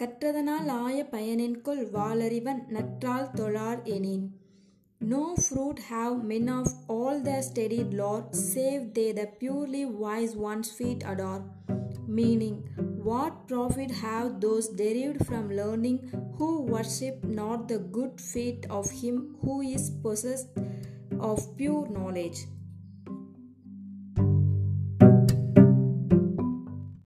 கற்றதனால் 0.00 0.68
ஆய 0.82 1.06
பயனென்கொல் 1.12 1.80
வாளறிவன் 1.94 2.60
நற்றால் 2.68 3.30
tholar 3.34 3.72
எனின். 3.94 4.26
No 5.00 5.22
fruit 5.46 5.78
have 5.90 6.14
men 6.24 6.46
of 6.48 6.68
all 6.88 7.16
the 7.24 7.36
studied 7.40 7.90
lore, 8.00 8.22
save 8.30 8.82
they 8.94 9.08
the 9.12 9.26
purely 9.40 9.84
wise 10.02 10.34
one's 10.36 10.70
feet 10.70 11.00
adore. 11.04 11.42
Meaning, 12.18 12.56
what 13.04 13.34
profit 13.46 13.90
have 14.04 14.40
those 14.40 14.68
derived 14.82 15.24
from 15.26 15.50
learning 15.50 15.98
who 16.38 16.50
worship 16.74 17.18
not 17.40 17.66
the 17.68 17.80
good 17.98 18.14
feet 18.32 18.64
of 18.70 18.88
him 19.02 19.18
who 19.42 19.60
is 19.76 19.90
possessed 20.06 20.52
of 21.20 21.40
pure 21.56 21.88
knowledge? 21.88 22.40